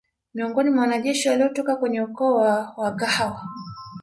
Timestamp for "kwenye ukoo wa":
1.75-2.73